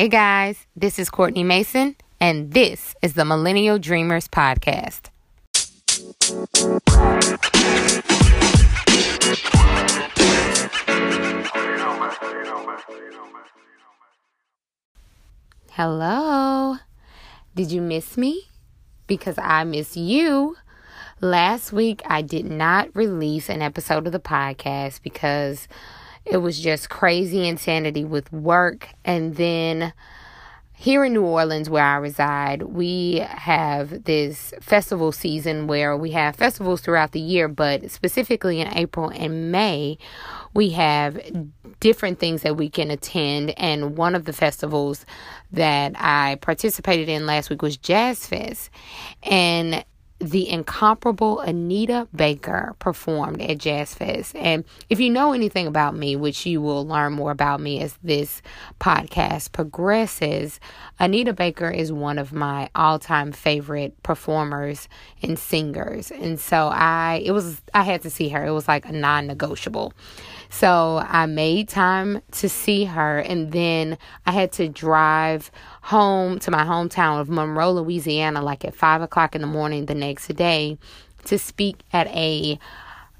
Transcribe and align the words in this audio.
Hey 0.00 0.08
guys, 0.08 0.66
this 0.74 0.98
is 0.98 1.10
Courtney 1.10 1.44
Mason, 1.44 1.94
and 2.18 2.54
this 2.54 2.94
is 3.02 3.12
the 3.12 3.26
Millennial 3.26 3.78
Dreamers 3.78 4.28
Podcast. 4.28 5.10
Hello. 15.72 16.76
Did 17.54 17.70
you 17.70 17.82
miss 17.82 18.16
me? 18.16 18.44
Because 19.06 19.36
I 19.36 19.64
miss 19.64 19.98
you. 19.98 20.56
Last 21.20 21.74
week, 21.74 22.00
I 22.06 22.22
did 22.22 22.46
not 22.46 22.88
release 22.96 23.50
an 23.50 23.60
episode 23.60 24.06
of 24.06 24.14
the 24.14 24.18
podcast 24.18 25.02
because 25.02 25.68
it 26.24 26.38
was 26.38 26.60
just 26.60 26.90
crazy 26.90 27.46
insanity 27.48 28.04
with 28.04 28.32
work. 28.32 28.88
And 29.04 29.36
then 29.36 29.92
here 30.80 31.04
in 31.04 31.12
New 31.12 31.24
Orleans, 31.24 31.68
where 31.68 31.84
I 31.84 31.96
reside, 31.96 32.62
we 32.62 33.18
have 33.28 34.04
this 34.04 34.54
festival 34.62 35.12
season 35.12 35.66
where 35.66 35.94
we 35.94 36.12
have 36.12 36.36
festivals 36.36 36.80
throughout 36.80 37.12
the 37.12 37.20
year, 37.20 37.48
but 37.48 37.90
specifically 37.90 38.62
in 38.62 38.68
April 38.68 39.10
and 39.10 39.52
May, 39.52 39.98
we 40.54 40.70
have 40.70 41.20
different 41.80 42.18
things 42.18 42.40
that 42.42 42.56
we 42.56 42.70
can 42.70 42.90
attend. 42.90 43.50
And 43.58 43.96
one 43.98 44.14
of 44.14 44.24
the 44.24 44.32
festivals 44.32 45.04
that 45.52 45.92
I 45.96 46.36
participated 46.40 47.10
in 47.10 47.26
last 47.26 47.50
week 47.50 47.60
was 47.60 47.76
Jazz 47.76 48.26
Fest. 48.26 48.70
And 49.22 49.84
the 50.20 50.48
incomparable 50.50 51.40
Anita 51.40 52.06
Baker 52.14 52.76
performed 52.78 53.40
at 53.40 53.56
Jazz 53.56 53.94
Fest. 53.94 54.36
And 54.36 54.64
if 54.90 55.00
you 55.00 55.08
know 55.08 55.32
anything 55.32 55.66
about 55.66 55.96
me, 55.96 56.14
which 56.14 56.44
you 56.44 56.60
will 56.60 56.86
learn 56.86 57.14
more 57.14 57.30
about 57.30 57.60
me 57.60 57.80
as 57.80 57.98
this 58.02 58.42
podcast 58.78 59.52
progresses, 59.52 60.60
Anita 60.98 61.32
Baker 61.32 61.70
is 61.70 61.90
one 61.90 62.18
of 62.18 62.34
my 62.34 62.68
all-time 62.74 63.32
favorite 63.32 64.00
performers 64.02 64.88
and 65.22 65.38
singers. 65.38 66.10
And 66.10 66.38
so 66.38 66.68
I 66.68 67.22
it 67.24 67.32
was 67.32 67.62
I 67.72 67.82
had 67.82 68.02
to 68.02 68.10
see 68.10 68.28
her. 68.28 68.44
It 68.44 68.52
was 68.52 68.68
like 68.68 68.84
a 68.86 68.92
non-negotiable. 68.92 69.94
So 70.50 71.04
I 71.06 71.26
made 71.26 71.68
time 71.68 72.22
to 72.32 72.48
see 72.48 72.84
her 72.84 73.20
and 73.20 73.52
then 73.52 73.96
I 74.26 74.32
had 74.32 74.52
to 74.52 74.68
drive 74.68 75.50
home 75.82 76.38
to 76.40 76.50
my 76.50 76.64
hometown 76.64 77.20
of 77.20 77.28
Monroe, 77.28 77.72
Louisiana, 77.72 78.42
like 78.42 78.64
at 78.64 78.74
five 78.74 79.00
o'clock 79.00 79.34
in 79.34 79.40
the 79.40 79.46
morning 79.46 79.86
the 79.86 79.94
next 79.94 80.26
day 80.34 80.76
to 81.24 81.38
speak 81.38 81.78
at 81.92 82.08
a 82.08 82.58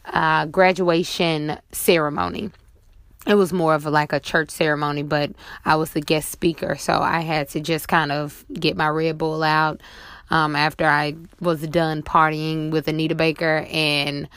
uh, 0.06 0.47
graduation 0.47 1.58
ceremony. 1.73 2.51
It 3.27 3.34
was 3.34 3.53
more 3.53 3.75
of 3.75 3.84
like 3.84 4.12
a 4.12 4.20
church 4.20 4.51
ceremony, 4.51 5.03
but 5.03 5.31
I 5.64 5.77
was 5.77 5.91
the 5.91 6.01
guest 6.01 6.31
speaker, 6.31 6.77
so 6.77 7.01
I 7.01 7.20
had 7.20 7.48
to 7.51 7.61
just 7.61 7.86
kind 7.86 8.11
of 8.11 8.45
get 8.53 8.77
my 8.77 8.89
Red 8.89 9.19
Bull 9.19 9.42
out 9.42 9.81
um, 10.31 10.56
after 10.56 10.86
I 10.86 11.17
was 11.41 11.61
done 11.69 12.03
partying 12.03 12.70
with 12.70 12.89
Anita 12.89 13.14
Baker 13.14 13.67
and 13.70 14.28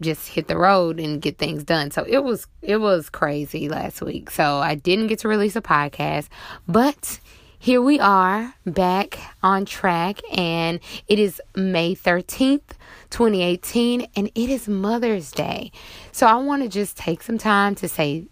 just 0.00 0.28
hit 0.28 0.48
the 0.48 0.56
road 0.56 1.00
and 1.00 1.20
get 1.20 1.38
things 1.38 1.64
done. 1.64 1.90
So 1.90 2.04
it 2.06 2.24
was 2.24 2.46
it 2.62 2.78
was 2.78 3.10
crazy 3.10 3.68
last 3.68 4.00
week. 4.02 4.30
So 4.30 4.58
I 4.58 4.74
didn't 4.74 5.08
get 5.08 5.20
to 5.20 5.28
release 5.28 5.56
a 5.56 5.62
podcast, 5.62 6.28
but 6.66 7.20
here 7.60 7.82
we 7.82 7.98
are 7.98 8.54
back 8.64 9.18
on 9.42 9.64
track, 9.64 10.20
and 10.36 10.78
it 11.08 11.18
is 11.18 11.42
May 11.56 11.96
13th, 11.96 12.76
2018, 13.10 14.06
and 14.14 14.28
it 14.28 14.48
is 14.48 14.68
Mother's 14.68 15.32
Day. 15.32 15.72
So 16.12 16.28
I 16.28 16.36
want 16.36 16.62
to 16.62 16.68
just 16.68 16.96
take 16.96 17.20
some 17.20 17.36
time 17.36 17.74
to 17.76 17.88
say 17.88 18.26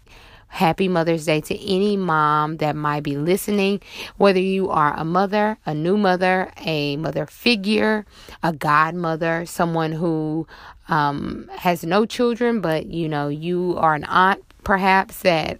Happy 0.47 0.87
Mother's 0.87 1.25
Day 1.25 1.41
to 1.41 1.59
any 1.59 1.97
mom 1.97 2.57
that 2.57 2.75
might 2.75 3.03
be 3.03 3.17
listening, 3.17 3.81
whether 4.17 4.39
you 4.39 4.69
are 4.69 4.93
a 4.95 5.05
mother, 5.05 5.57
a 5.65 5.73
new 5.73 5.97
mother, 5.97 6.51
a 6.57 6.97
mother 6.97 7.25
figure, 7.25 8.05
a 8.43 8.53
godmother, 8.53 9.45
someone 9.45 9.91
who 9.91 10.47
um, 10.87 11.49
has 11.57 11.83
no 11.83 12.05
children, 12.05 12.61
but 12.61 12.87
you 12.87 13.07
know, 13.07 13.27
you 13.27 13.75
are 13.77 13.95
an 13.95 14.05
aunt 14.05 14.43
perhaps 14.63 15.21
that 15.21 15.59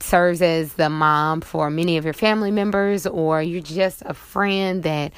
serves 0.00 0.42
as 0.42 0.74
the 0.74 0.88
mom 0.88 1.40
for 1.40 1.70
many 1.70 1.96
of 1.96 2.04
your 2.04 2.14
family 2.14 2.50
members, 2.50 3.06
or 3.06 3.42
you're 3.42 3.60
just 3.60 4.02
a 4.06 4.14
friend 4.14 4.82
that 4.82 5.12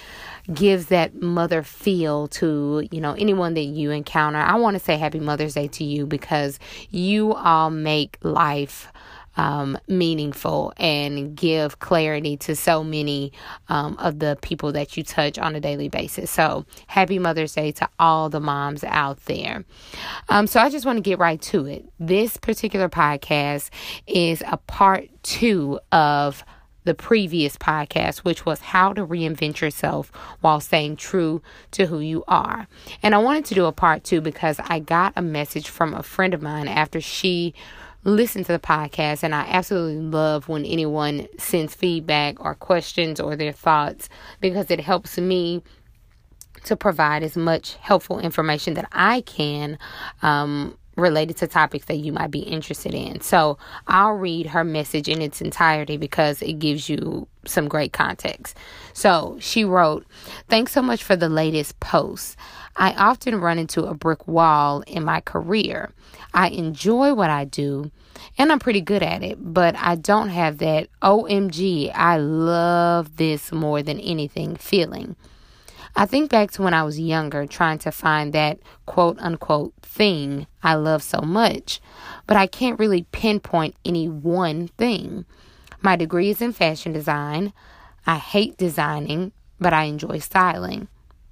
gives 0.53 0.87
that 0.87 1.21
mother 1.23 1.63
feel 1.63 2.29
to 2.29 2.87
you 2.91 3.01
know 3.01 3.15
anyone 3.15 3.55
that 3.55 3.63
you 3.63 3.91
encounter. 3.91 4.39
I 4.39 4.57
want 4.57 4.75
to 4.77 4.83
say 4.83 4.97
Happy 4.97 5.21
Mother's 5.21 5.55
Day 5.55 5.69
to 5.69 5.85
you 5.85 6.07
because 6.07 6.59
you 6.91 7.35
all 7.35 7.71
make 7.71 8.19
life 8.23 8.93
um, 9.37 9.79
meaningful 9.89 10.73
and 10.77 11.37
give 11.37 11.79
clarity 11.79 12.37
to 12.39 12.55
so 12.55 12.85
many 12.85 13.33
um, 13.69 13.97
of 13.99 14.19
the 14.19 14.39
people 14.43 14.73
that 14.73 14.97
you 14.97 15.03
touch 15.03 15.39
on 15.39 15.57
a 15.57 15.61
daily 15.61 15.89
basis. 15.89 16.31
So, 16.31 16.65
happy 16.87 17.19
Mother's 17.19 17.55
Day 17.55 17.73
to 17.73 17.89
all 17.99 18.29
the 18.29 18.41
moms 18.41 18.85
out 18.85 19.25
there. 19.27 19.65
Um, 20.29 20.47
so, 20.47 20.61
I 20.61 20.71
just 20.71 20.87
want 20.87 20.99
to 20.99 21.03
get 21.03 21.19
right 21.19 21.41
to 21.43 21.67
it. 21.67 21.85
This 21.99 22.37
particular 22.37 22.89
podcast 22.89 23.71
is 24.07 24.43
a 24.47 24.57
part 24.57 25.09
two 25.23 25.81
of 25.91 26.45
the 26.85 26.95
previous 26.95 27.57
podcast, 27.57 28.19
which 28.19 28.47
was 28.47 28.61
how 28.61 28.93
to 28.93 29.07
reinvent 29.07 29.61
yourself 29.61 30.13
while 30.41 30.61
staying 30.61 30.97
true 30.97 31.43
to 31.73 31.87
who 31.87 31.99
you 31.99 32.25
are. 32.29 32.69
And 33.03 33.15
I 33.15 33.19
wanted 33.19 33.47
to 33.47 33.55
do 33.55 33.65
a 33.67 33.73
part 33.73 34.05
two 34.05 34.21
because 34.21 34.61
I 34.65 34.79
got 34.79 35.13
a 35.17 35.23
message 35.23 35.69
from 35.69 35.95
a 35.95 36.03
friend 36.03 36.35
of 36.35 36.43
mine 36.43 36.69
after 36.69 37.01
she 37.01 37.55
listen 38.05 38.45
to 38.45 38.53
the 38.53 38.59
podcast, 38.59 39.23
and 39.23 39.35
I 39.35 39.47
absolutely 39.49 40.01
love 40.03 40.49
when 40.49 40.65
anyone 40.65 41.27
sends 41.39 41.75
feedback 41.75 42.39
or 42.39 42.55
questions 42.55 43.19
or 43.19 43.35
their 43.35 43.53
thoughts 43.53 44.09
because 44.41 44.71
it 44.71 44.81
helps 44.81 45.19
me 45.19 45.63
to 46.65 46.77
provide 46.77 47.23
as 47.23 47.37
much 47.37 47.75
helpful 47.77 48.19
information 48.19 48.75
that 48.75 48.89
I 48.93 49.23
can 49.23 49.79
um, 50.23 50.77
related 50.97 51.37
to 51.39 51.47
topics 51.47 51.87
that 51.87 51.97
you 51.97 52.13
might 52.13 52.31
be 52.31 52.41
interested 52.41 52.95
in. 52.95 53.21
So 53.21 53.59
I'll 53.87 54.13
read 54.13 54.47
her 54.47 54.65
message 54.65 55.09
in 55.09 55.21
its 55.21 55.41
entirety 55.41 55.97
because 55.97 56.43
it 56.43 56.59
gives 56.59 56.89
you 56.89 57.27
some 57.47 57.69
great 57.69 57.93
context. 57.93 58.57
So 58.93 59.37
she 59.41 59.65
wrote, 59.65 60.07
Thanks 60.49 60.73
so 60.73 60.83
much 60.83 61.03
for 61.03 61.17
the 61.17 61.29
latest 61.29 61.79
post. 61.81 62.37
I 62.77 62.93
often 62.95 63.41
run 63.41 63.59
into 63.59 63.85
a 63.85 63.95
brick 63.95 64.27
wall 64.27 64.83
in 64.87 65.05
my 65.05 65.21
career. 65.21 65.91
I 66.33 66.49
enjoy 66.49 67.15
what 67.15 67.31
I 67.31 67.45
do 67.45 67.91
and 68.39 68.51
I'm 68.51 68.59
pretty 68.59 68.81
good 68.81 69.03
at 69.03 69.23
it, 69.23 69.39
but 69.41 69.77
I 69.77 69.95
don't 69.97 70.29
have 70.29 70.59
that 70.59 70.89
OMG, 71.03 71.93
I 71.95 72.17
love 72.17 73.17
this 73.17 73.53
more 73.53 73.83
than 73.83 74.01
anything 74.01 74.57
feeling. 74.57 75.17
I 75.97 76.07
think 76.07 76.31
back 76.31 76.51
to 76.53 76.63
when 76.63 76.75
I 76.75 76.83
was 76.83 76.99
younger, 76.99 77.47
trying 77.47 77.79
to 77.79 77.93
find 77.93 78.33
that 78.33 78.59
quote 78.85 79.19
unquote 79.21 79.75
thing 79.83 80.49
I 80.63 80.75
love 80.75 81.03
so 81.05 81.21
much, 81.21 81.81
but 82.27 82.37
I 82.37 82.49
can't 82.49 82.81
really 82.81 83.07
pinpoint 83.13 83.77
any 83.85 84.09
one 84.09 84.69
thing. 84.77 85.25
My 85.81 85.95
degree 85.95 86.31
is 86.31 86.43
in 86.43 86.53
fashion 86.53 86.93
design. 86.93 87.53
I 88.07 88.17
hate 88.17 88.57
designing, 88.57 89.33
but 89.61 89.73
I 89.73 89.85
enjoy 89.85 90.19
styling, 90.19 90.89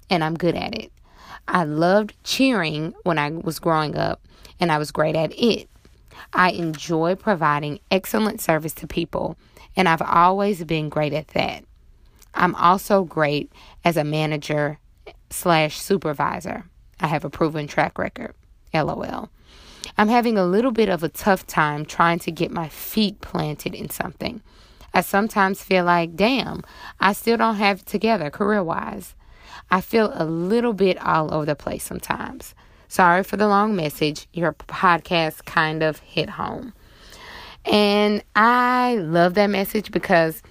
and 0.09 0.23
I'm 0.23 0.35
good 0.35 0.55
at 0.55 0.77
it. 0.77 0.93
I 1.47 1.65
loved 1.65 2.15
cheering 2.23 2.93
when 3.03 3.17
I 3.17 3.31
was 3.31 3.59
growing 3.59 3.97
up, 3.97 4.25
and 4.61 4.71
I 4.71 4.77
was 4.77 4.91
great 4.91 5.15
at 5.15 5.37
it. 5.37 5.69
I 6.31 6.51
enjoy 6.51 7.15
providing 7.15 7.79
excellent 7.91 8.39
service 8.39 8.73
to 8.75 8.87
people, 8.87 9.35
and 9.75 9.89
I've 9.89 10.01
always 10.01 10.63
been 10.63 10.87
great 10.87 11.11
at 11.13 11.29
that. 11.29 11.65
I'm 12.33 12.55
also 12.55 13.03
great 13.03 13.51
as 13.83 13.97
a 13.97 14.03
manager 14.03 14.79
slash 15.29 15.79
supervisor. 15.79 16.65
I 16.99 17.07
have 17.07 17.25
a 17.25 17.29
proven 17.29 17.67
track 17.67 17.97
record. 17.97 18.33
LOL. 18.73 19.29
I'm 19.97 20.07
having 20.07 20.37
a 20.37 20.45
little 20.45 20.71
bit 20.71 20.89
of 20.89 21.03
a 21.03 21.09
tough 21.09 21.45
time 21.45 21.85
trying 21.85 22.19
to 22.19 22.31
get 22.31 22.51
my 22.51 22.69
feet 22.69 23.21
planted 23.21 23.75
in 23.75 23.89
something. 23.89 24.41
I 24.93 25.01
sometimes 25.01 25.63
feel 25.63 25.85
like, 25.85 26.15
damn, 26.15 26.63
I 26.99 27.13
still 27.13 27.37
don't 27.37 27.55
have 27.55 27.79
it 27.79 27.85
together 27.85 28.29
career 28.29 28.63
wise. 28.63 29.15
I 29.69 29.81
feel 29.81 30.11
a 30.13 30.25
little 30.25 30.73
bit 30.73 31.03
all 31.03 31.33
over 31.33 31.45
the 31.45 31.55
place 31.55 31.83
sometimes. 31.83 32.55
Sorry 32.87 33.23
for 33.23 33.37
the 33.37 33.47
long 33.47 33.75
message. 33.75 34.27
Your 34.33 34.53
podcast 34.53 35.45
kind 35.45 35.81
of 35.81 35.99
hit 35.99 36.29
home. 36.29 36.73
And 37.65 38.23
I 38.35 38.97
love 38.97 39.33
that 39.35 39.47
message 39.47 39.91
because 39.91 40.43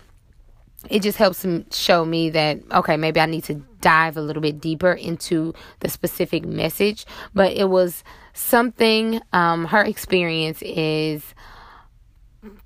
it 0.91 1.01
just 1.03 1.19
helps 1.19 1.47
show 1.71 2.05
me 2.05 2.31
that 2.31 2.59
okay 2.73 2.97
maybe 2.97 3.21
i 3.21 3.27
need 3.27 3.45
to 3.45 3.63
dive 3.83 4.17
a 4.17 4.23
little 4.23 4.41
bit 4.41 4.61
deeper 4.61 4.93
into 4.93 5.53
the 5.81 5.91
specific 5.91 6.47
message. 6.47 7.05
But 7.35 7.53
it 7.53 7.69
was 7.69 8.03
something 8.33 9.21
um, 9.35 9.67
her 9.67 9.83
experience 9.83 10.63
is 10.63 11.35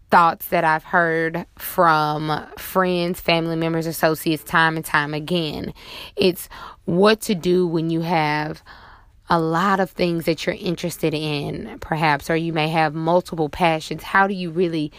thoughts 0.08 0.48
that 0.48 0.62
i've 0.62 0.84
heard 0.84 1.44
from 1.58 2.46
friends 2.56 3.20
family 3.20 3.56
members 3.56 3.86
associates 3.86 4.44
time 4.44 4.76
and 4.76 4.84
time 4.84 5.12
again. 5.12 5.74
It's 6.14 6.48
what 6.84 7.20
to 7.22 7.34
do 7.34 7.66
when 7.66 7.90
you 7.90 8.02
have 8.02 8.62
a 9.28 9.40
lot 9.40 9.80
of 9.80 9.90
things 9.90 10.26
that 10.26 10.46
you're 10.46 10.54
interested 10.54 11.12
in 11.12 11.78
perhaps 11.80 12.30
or 12.30 12.36
you 12.36 12.52
may 12.52 12.68
have 12.68 12.94
multiple 12.94 13.48
passions. 13.48 14.04
How 14.04 14.28
do 14.28 14.34
you 14.34 14.50
really 14.50 14.92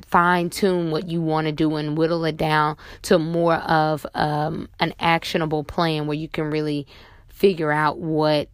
fine 0.00 0.48
tune 0.48 0.90
what 0.90 1.08
you 1.08 1.20
want 1.20 1.46
to 1.46 1.52
do 1.52 1.76
and 1.76 1.98
whittle 1.98 2.24
it 2.24 2.36
down 2.36 2.76
to 3.02 3.18
more 3.18 3.56
of 3.56 4.06
um, 4.14 4.68
an 4.80 4.94
actionable 4.98 5.64
plan 5.64 6.06
where 6.06 6.16
you 6.16 6.28
can 6.28 6.50
really 6.50 6.86
figure 7.28 7.72
out 7.72 7.98
what 7.98 8.48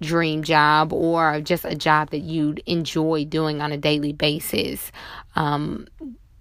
dream 0.00 0.42
job 0.42 0.92
or 0.92 1.40
just 1.40 1.64
a 1.64 1.74
job 1.74 2.10
that 2.10 2.18
you'd 2.18 2.62
enjoy 2.66 3.24
doing 3.24 3.62
on 3.62 3.72
a 3.72 3.78
daily 3.78 4.12
basis. 4.12 4.92
Um, 5.36 5.86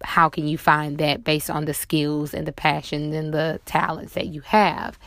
how 0.03 0.29
can 0.29 0.47
you 0.47 0.57
find 0.57 0.97
that 0.97 1.23
based 1.23 1.49
on 1.49 1.65
the 1.65 1.73
skills 1.73 2.33
and 2.33 2.47
the 2.47 2.51
passions 2.51 3.15
and 3.15 3.33
the 3.33 3.59
talents 3.65 4.13
that 4.13 4.27
you 4.27 4.41
have? 4.41 4.97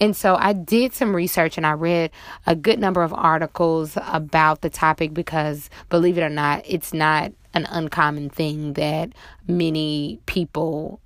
And 0.00 0.16
so 0.16 0.36
I 0.36 0.52
did 0.52 0.94
some 0.94 1.14
research 1.14 1.56
and 1.56 1.66
I 1.66 1.72
read 1.72 2.10
a 2.46 2.54
good 2.54 2.78
number 2.78 3.02
of 3.02 3.12
articles 3.12 3.96
about 3.96 4.60
the 4.60 4.70
topic 4.70 5.12
because, 5.12 5.70
believe 5.88 6.18
it 6.18 6.22
or 6.22 6.28
not, 6.28 6.62
it's 6.64 6.94
not 6.94 7.32
an 7.58 7.66
uncommon 7.66 8.30
thing 8.30 8.72
that 8.74 9.10
many 9.46 10.20
people 10.26 11.00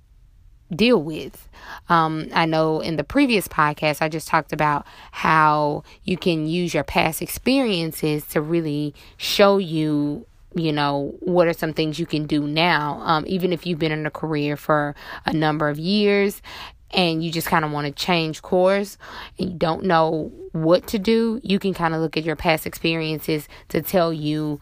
deal 0.75 1.01
with. 1.01 1.49
Um, 1.89 2.27
I 2.33 2.45
know 2.45 2.79
in 2.79 2.95
the 2.95 3.03
previous 3.03 3.47
podcast, 3.47 4.01
I 4.01 4.09
just 4.09 4.27
talked 4.27 4.53
about 4.53 4.85
how 5.11 5.83
you 6.03 6.17
can 6.17 6.47
use 6.47 6.73
your 6.73 6.83
past 6.83 7.21
experiences 7.21 8.25
to 8.27 8.41
really 8.41 8.93
show 9.17 9.57
you 9.57 10.25
you 10.55 10.71
know 10.71 11.15
what 11.21 11.47
are 11.47 11.53
some 11.53 11.73
things 11.73 11.97
you 11.97 12.05
can 12.05 12.27
do 12.27 12.45
now 12.45 13.01
um, 13.05 13.23
even 13.27 13.51
if 13.51 13.65
you've 13.65 13.79
been 13.79 13.91
in 13.91 14.05
a 14.05 14.11
career 14.11 14.55
for 14.55 14.93
a 15.25 15.33
number 15.33 15.67
of 15.67 15.79
years 15.79 16.43
and 16.91 17.23
you 17.23 17.31
just 17.31 17.47
kind 17.47 17.65
of 17.65 17.71
want 17.71 17.87
to 17.87 17.91
change 17.91 18.43
course 18.43 18.99
and 19.39 19.49
you 19.49 19.57
don't 19.57 19.83
know 19.83 20.31
what 20.51 20.85
to 20.85 20.99
do 20.99 21.41
you 21.43 21.57
can 21.57 21.73
kind 21.73 21.95
of 21.95 22.01
look 22.01 22.17
at 22.17 22.23
your 22.23 22.35
past 22.35 22.67
experiences 22.67 23.49
to 23.67 23.81
tell 23.81 24.13
you 24.13 24.59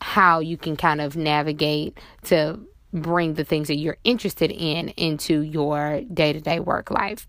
how 0.00 0.40
you 0.40 0.56
can 0.56 0.76
kind 0.76 1.00
of 1.00 1.16
navigate 1.16 1.98
to 2.24 2.58
bring 2.94 3.34
the 3.34 3.44
things 3.44 3.66
that 3.68 3.76
you're 3.76 3.98
interested 4.04 4.52
in 4.52 4.90
into 4.90 5.40
your 5.40 6.02
day 6.12 6.32
to 6.32 6.40
day 6.40 6.60
work 6.60 6.90
life. 6.90 7.26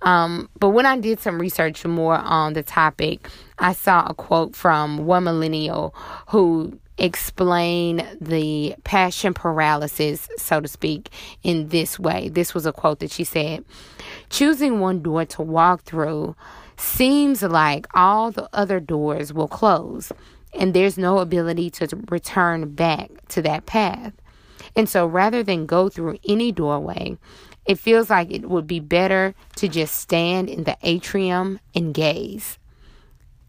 Um, 0.00 0.48
but 0.58 0.70
when 0.70 0.86
I 0.86 0.98
did 0.98 1.20
some 1.20 1.38
research 1.38 1.84
more 1.84 2.16
on 2.16 2.54
the 2.54 2.62
topic, 2.62 3.28
I 3.58 3.74
saw 3.74 4.06
a 4.06 4.14
quote 4.14 4.56
from 4.56 5.04
one 5.04 5.24
millennial 5.24 5.94
who 6.28 6.78
explained 6.98 8.06
the 8.20 8.74
passion 8.84 9.34
paralysis, 9.34 10.28
so 10.38 10.60
to 10.60 10.68
speak, 10.68 11.10
in 11.42 11.68
this 11.68 11.98
way. 11.98 12.28
This 12.28 12.54
was 12.54 12.64
a 12.64 12.72
quote 12.72 13.00
that 13.00 13.10
she 13.10 13.24
said 13.24 13.64
Choosing 14.30 14.80
one 14.80 15.02
door 15.02 15.24
to 15.26 15.42
walk 15.42 15.82
through 15.82 16.34
seems 16.76 17.42
like 17.42 17.86
all 17.94 18.30
the 18.30 18.48
other 18.52 18.80
doors 18.80 19.32
will 19.32 19.48
close, 19.48 20.10
and 20.54 20.74
there's 20.74 20.98
no 20.98 21.18
ability 21.18 21.70
to 21.70 21.88
return 22.10 22.74
back 22.74 23.10
to 23.28 23.42
that 23.42 23.66
path. 23.66 24.12
And 24.76 24.88
so 24.88 25.06
rather 25.06 25.42
than 25.42 25.66
go 25.66 25.88
through 25.88 26.18
any 26.26 26.52
doorway, 26.52 27.18
it 27.64 27.78
feels 27.78 28.10
like 28.10 28.30
it 28.30 28.48
would 28.48 28.66
be 28.66 28.80
better 28.80 29.34
to 29.56 29.68
just 29.68 29.94
stand 29.94 30.48
in 30.48 30.64
the 30.64 30.76
atrium 30.82 31.60
and 31.74 31.94
gaze. 31.94 32.58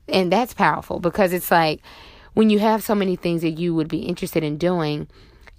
And 0.07 0.31
that's 0.31 0.53
powerful 0.53 0.99
because 0.99 1.33
it's 1.33 1.49
like 1.49 1.81
when 2.33 2.49
you 2.49 2.59
have 2.59 2.83
so 2.83 2.95
many 2.95 3.15
things 3.15 3.41
that 3.41 3.51
you 3.51 3.73
would 3.73 3.87
be 3.87 3.99
interested 3.99 4.43
in 4.43 4.57
doing, 4.57 5.07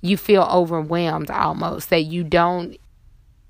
you 0.02 0.17
feel 0.17 0.43
overwhelmed 0.43 1.31
almost 1.31 1.91
that 1.91 2.02
you 2.02 2.25
don't 2.25 2.76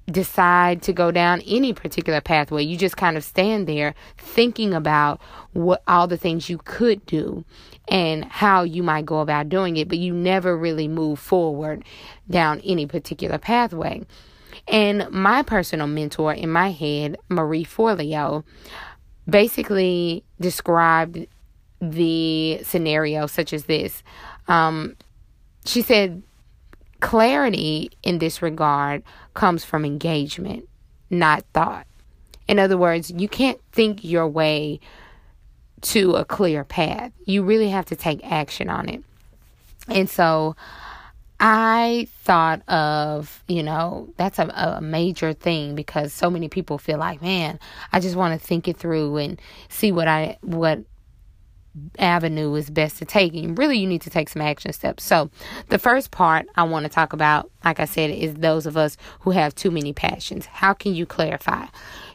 decide 0.07 0.83
to 0.83 0.93
go 0.93 1.11
down 1.11 1.41
any 1.47 1.73
particular 1.73 2.21
pathway. 2.21 2.63
You 2.63 2.77
just 2.77 2.97
kind 2.97 3.17
of 3.17 3.25
stand 3.25 3.67
there 3.67 3.95
thinking 4.19 4.75
about 4.75 5.21
what 5.53 5.83
all 5.89 6.07
the 6.07 6.17
things 6.17 6.51
you 6.51 6.59
could 6.59 7.05
do 7.07 7.45
and 7.89 8.25
how 8.25 8.63
you 8.63 8.83
might 8.83 9.07
go 9.07 9.21
about 9.21 9.49
doing 9.49 9.77
it, 9.77 9.89
but 9.89 9.99
you 9.99 10.13
never 10.13 10.57
really 10.57 10.89
move 10.89 11.19
forward 11.19 11.85
down 12.29 12.61
any 12.61 12.87
particular 12.87 13.39
pathway. 13.39 14.03
And 14.69 15.11
my 15.11 15.43
personal 15.43 15.87
mentor 15.87 16.33
in 16.33 16.51
my 16.51 16.71
head, 16.71 17.17
Marie 17.29 17.65
Forleo, 17.65 18.45
basically 19.29 20.25
described 20.41 21.27
the 21.81 22.61
scenario 22.63 23.27
such 23.27 23.53
as 23.53 23.65
this. 23.65 24.03
Um, 24.49 24.97
she 25.65 25.83
said, 25.83 26.23
clarity 27.05 27.91
in 28.03 28.19
this 28.19 28.41
regard 28.41 29.03
comes 29.35 29.63
from 29.63 29.85
engagement, 29.85 30.67
not 31.11 31.45
thought. 31.53 31.87
In 32.49 32.59
other 32.59 32.79
words, 32.79 33.11
you 33.11 33.29
can't 33.29 33.61
think 33.73 34.03
your 34.03 34.27
way 34.27 34.81
to 35.83 36.13
a 36.15 36.25
clear 36.25 36.65
path. 36.65 37.13
You 37.27 37.43
really 37.43 37.69
have 37.69 37.85
to 37.87 37.97
take 37.97 38.25
action 38.25 38.71
on 38.71 38.89
it. 38.89 39.05
And 39.87 40.09
so 40.09 40.57
I 41.39 42.09
thought 42.23 42.67
of, 42.71 43.45
you 43.49 43.63
know, 43.63 44.09
that's 44.17 44.39
a, 44.39 44.47
a 44.47 44.81
major 44.81 45.35
thing 45.35 45.75
because 45.75 46.11
so 46.15 46.31
many 46.31 46.49
people 46.49 46.79
feel 46.79 46.97
like, 46.97 47.21
man, 47.21 47.61
I 47.93 48.01
just 48.01 48.17
want 48.17 48.41
to 48.41 48.47
think 48.47 48.67
it 48.67 48.79
through 48.79 49.19
and 49.19 49.39
see 49.69 49.93
what 49.93 50.09
I 50.09 50.39
what 50.41 50.81
avenue 51.99 52.55
is 52.55 52.71
best 52.71 52.99
to 52.99 53.05
take 53.05 53.35
and 53.35 53.59
really 53.59 53.79
you 53.79 53.87
need 53.87 54.03
to 54.03 54.11
take 54.11 54.29
some 54.29 54.43
action 54.43 54.73
steps. 54.73 55.05
So 55.05 55.31
the 55.69 55.79
first 55.79 56.11
part 56.11 56.47
i 56.55 56.63
want 56.63 56.85
to 56.85 56.89
talk 56.89 57.13
about 57.13 57.51
like 57.65 57.81
i 57.81 57.85
said 57.85 58.11
is 58.11 58.35
those 58.35 58.67
of 58.67 58.77
us 58.77 58.97
who 59.21 59.31
have 59.31 59.55
too 59.55 59.71
many 59.71 59.93
passions. 59.93 60.47
How 60.47 60.73
can 60.73 60.95
you 60.95 61.07
clarify? 61.07 61.67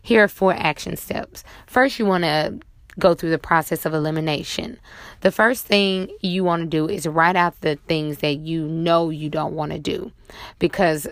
Here 0.01 0.23
are 0.23 0.27
four 0.27 0.53
action 0.53 0.95
steps. 0.95 1.43
First 1.67 1.99
you 1.99 2.05
want 2.05 2.23
to 2.23 2.59
go 2.97 3.13
through 3.13 3.29
the 3.29 3.37
process 3.37 3.85
of 3.85 3.93
elimination. 3.93 4.79
The 5.21 5.31
first 5.31 5.65
thing 5.65 6.09
you 6.21 6.43
want 6.43 6.63
to 6.63 6.67
do 6.67 6.87
is 6.87 7.07
write 7.07 7.35
out 7.35 7.59
the 7.61 7.77
things 7.87 8.19
that 8.19 8.39
you 8.39 8.67
know 8.67 9.09
you 9.09 9.29
don't 9.29 9.53
want 9.53 9.71
to 9.71 9.79
do 9.79 10.11
because 10.59 11.07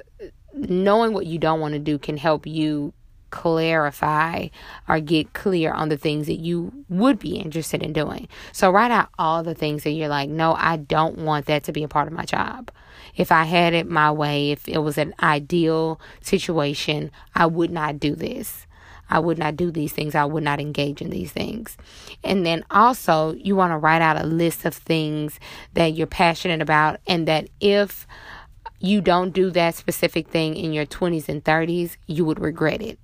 knowing 0.54 1.14
what 1.14 1.26
you 1.26 1.38
don't 1.38 1.60
want 1.60 1.74
to 1.74 1.80
do 1.80 1.98
can 1.98 2.18
help 2.18 2.46
you 2.46 2.94
clarify 3.30 4.48
or 4.88 5.00
get 5.00 5.34
clear 5.34 5.72
on 5.72 5.90
the 5.90 5.98
things 5.98 6.28
that 6.28 6.40
you 6.40 6.72
would 6.90 7.20
be 7.20 7.38
interested 7.38 7.84
in 7.84 7.94
doing. 7.94 8.28
So 8.52 8.72
write 8.72 8.92
out 8.92 9.10
all 9.18 9.44
the 9.44 9.56
things 9.56 9.84
that 9.84 9.92
you're 9.92 10.08
like, 10.08 10.30
no, 10.30 10.54
I 10.56 10.78
don't 10.78 11.20
want 11.20 11.46
that 11.48 11.64
to 11.66 11.72
be 11.72 11.84
a 11.84 11.88
part 11.88 12.08
of 12.08 12.14
my 12.14 12.26
job. 12.26 12.72
If 13.16 13.32
I 13.32 13.46
had 13.46 13.74
it 13.74 13.90
my 13.90 14.12
way, 14.12 14.52
if 14.52 14.68
it 14.68 14.80
was 14.80 14.98
an 14.98 15.14
ideal 15.22 16.00
situation, 16.22 17.12
I 17.34 17.48
would 17.48 17.72
not 17.72 18.00
do 18.00 18.16
this. 18.16 18.68
I 19.10 19.20
would 19.20 19.38
not 19.38 19.56
do 19.56 19.72
these 19.72 19.94
things. 19.94 20.16
I 20.16 20.26
would 20.26 20.44
not 20.44 20.60
engage 20.60 21.02
in 21.02 21.10
these 21.10 21.32
things. 21.32 21.78
And 22.24 22.46
then 22.46 22.66
also, 22.70 23.34
you 23.34 23.56
want 23.56 23.72
to 23.72 23.78
write 23.78 24.02
out 24.02 24.22
a 24.22 24.28
list 24.28 24.66
of 24.66 24.76
things 24.76 25.40
that 25.74 25.94
you're 25.94 26.08
passionate 26.08 26.62
about, 26.62 27.00
and 27.08 27.28
that 27.28 27.48
if 27.62 28.06
you 28.80 29.02
don't 29.02 29.32
do 29.32 29.50
that 29.52 29.76
specific 29.76 30.28
thing 30.28 30.56
in 30.56 30.74
your 30.74 30.86
20s 30.86 31.30
and 31.30 31.44
30s, 31.44 31.96
you 32.06 32.26
would 32.26 32.40
regret 32.40 32.82
it. 32.82 33.00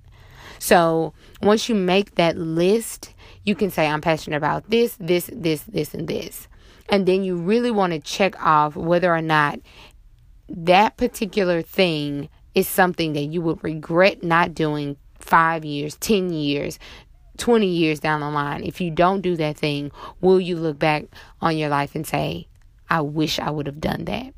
So, 0.64 1.12
once 1.42 1.68
you 1.68 1.74
make 1.74 2.14
that 2.14 2.38
list, 2.38 3.12
you 3.44 3.54
can 3.54 3.70
say, 3.70 3.86
I'm 3.86 4.00
passionate 4.00 4.38
about 4.38 4.70
this, 4.70 4.96
this, 4.98 5.28
this, 5.30 5.60
this, 5.64 5.92
and 5.92 6.08
this. 6.08 6.48
And 6.88 7.04
then 7.04 7.22
you 7.22 7.36
really 7.36 7.70
want 7.70 7.92
to 7.92 7.98
check 7.98 8.34
off 8.42 8.74
whether 8.74 9.14
or 9.14 9.20
not 9.20 9.60
that 10.48 10.96
particular 10.96 11.60
thing 11.60 12.30
is 12.54 12.66
something 12.66 13.12
that 13.12 13.24
you 13.24 13.42
would 13.42 13.62
regret 13.62 14.22
not 14.22 14.54
doing 14.54 14.96
five 15.18 15.66
years, 15.66 15.96
10 15.96 16.30
years, 16.32 16.78
20 17.36 17.66
years 17.66 18.00
down 18.00 18.20
the 18.20 18.30
line, 18.30 18.64
if 18.64 18.80
you 18.80 18.90
don't 18.90 19.20
do 19.20 19.36
that 19.36 19.58
thing, 19.58 19.92
will 20.22 20.40
you 20.40 20.56
look 20.56 20.78
back 20.78 21.04
on 21.42 21.58
your 21.58 21.68
life 21.68 21.94
and 21.94 22.06
say, 22.06 22.48
I 22.88 23.02
wish 23.02 23.38
I 23.38 23.50
would 23.50 23.66
have 23.66 23.82
done 23.82 24.06
that? 24.06 24.32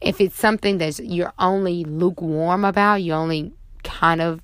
If 0.00 0.22
it's 0.22 0.38
something 0.38 0.78
that 0.78 0.98
you're 1.00 1.34
only 1.38 1.84
lukewarm 1.84 2.64
about, 2.64 3.02
you 3.02 3.12
only 3.12 3.52
kind 3.82 4.22
of 4.22 4.40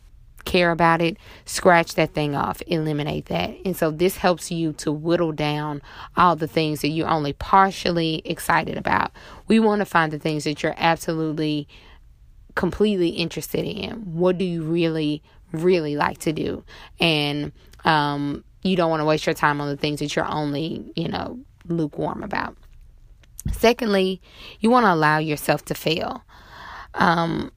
care 0.47 0.71
about 0.71 1.03
it, 1.03 1.19
scratch 1.45 1.95
that 1.97 2.15
thing 2.15 2.35
off, 2.35 2.63
eliminate 2.67 3.27
that. 3.27 3.51
And 3.67 3.77
so 3.77 3.91
this 3.91 4.17
helps 4.17 4.51
you 4.51 4.73
to 4.75 4.91
whittle 4.91 5.33
down 5.33 5.83
all 6.17 6.37
the 6.37 6.49
things 6.49 6.81
that 6.81 6.89
you're 6.89 7.09
only 7.09 7.35
partially 7.35 8.23
excited 8.25 8.79
about. 8.79 9.11
We 9.47 9.61
want 9.61 9.81
to 9.81 9.85
find 9.85 10.11
the 10.11 10.19
things 10.19 10.45
that 10.45 10.63
you're 10.63 10.75
absolutely 10.79 11.69
completely 12.55 13.11
interested 13.11 13.67
in. 13.67 14.15
What 14.15 14.39
do 14.39 14.47
you 14.47 14.63
really 14.63 15.23
really 15.53 15.97
like 15.97 16.19
to 16.19 16.33
do. 16.33 16.65
And 17.01 17.53
um, 17.85 18.45
you 18.63 18.77
don't 18.77 18.91
want 18.91 19.01
to 19.01 19.05
waste 19.05 19.27
your 19.27 19.35
time 19.35 19.61
on 19.61 19.69
the 19.69 19.77
things 19.77 20.01
that 20.01 20.15
you're 20.15 20.31
only, 20.31 20.93
you 20.97 21.09
know, 21.09 21.39
lukewarm 21.67 22.23
about. 22.23 22.57
Secondly, 23.53 24.21
you 24.61 24.71
want 24.71 24.85
to 24.85 24.93
allow 24.93 25.19
yourself 25.19 25.65
to 25.67 25.75
fail. 25.75 26.25
Um, 26.95 27.53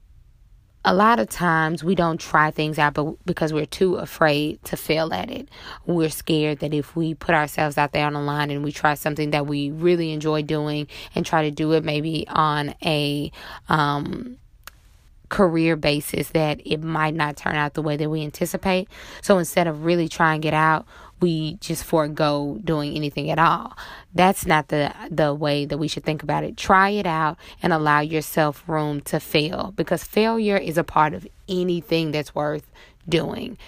a 0.84 0.94
lot 0.94 1.18
of 1.18 1.28
times 1.28 1.84
we 1.84 1.94
don't 1.94 2.18
try 2.18 2.50
things 2.50 2.78
out 2.78 2.94
but 2.94 3.14
because 3.26 3.52
we're 3.52 3.66
too 3.66 3.96
afraid 3.96 4.62
to 4.64 4.76
fail 4.76 5.12
at 5.12 5.30
it. 5.30 5.48
We're 5.84 6.08
scared 6.08 6.60
that 6.60 6.72
if 6.72 6.96
we 6.96 7.14
put 7.14 7.34
ourselves 7.34 7.76
out 7.76 7.92
there 7.92 8.06
on 8.06 8.14
the 8.14 8.20
line 8.20 8.50
and 8.50 8.64
we 8.64 8.72
try 8.72 8.94
something 8.94 9.30
that 9.32 9.46
we 9.46 9.70
really 9.70 10.12
enjoy 10.12 10.42
doing 10.42 10.86
and 11.14 11.26
try 11.26 11.42
to 11.42 11.50
do 11.50 11.72
it 11.72 11.84
maybe 11.84 12.26
on 12.28 12.74
a 12.82 13.30
um, 13.68 14.38
career 15.28 15.76
basis 15.76 16.30
that 16.30 16.60
it 16.64 16.82
might 16.82 17.14
not 17.14 17.36
turn 17.36 17.56
out 17.56 17.74
the 17.74 17.82
way 17.82 17.96
that 17.96 18.08
we 18.08 18.22
anticipate. 18.22 18.88
So 19.20 19.36
instead 19.36 19.66
of 19.66 19.84
really 19.84 20.08
trying 20.08 20.44
it 20.44 20.54
out, 20.54 20.86
we 21.20 21.54
just 21.56 21.84
forego 21.84 22.58
doing 22.64 22.96
anything 22.96 23.30
at 23.30 23.38
all. 23.38 23.76
That's 24.14 24.46
not 24.46 24.68
the 24.68 24.92
the 25.10 25.34
way 25.34 25.66
that 25.66 25.78
we 25.78 25.88
should 25.88 26.04
think 26.04 26.22
about 26.22 26.44
it. 26.44 26.56
Try 26.56 26.90
it 26.90 27.06
out 27.06 27.38
and 27.62 27.72
allow 27.72 28.00
yourself 28.00 28.64
room 28.66 29.00
to 29.02 29.20
fail 29.20 29.72
because 29.76 30.04
failure 30.04 30.56
is 30.56 30.78
a 30.78 30.84
part 30.84 31.14
of 31.14 31.26
anything 31.48 32.10
that's 32.12 32.34
worth 32.34 32.70
doing 33.08 33.58